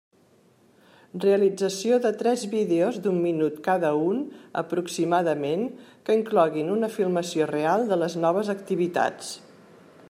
[1.25, 4.23] Realització de tres vídeos d'un minut cada un
[4.63, 5.69] aproximadament
[6.09, 9.33] que incloguin una filmació real de les noves activitats.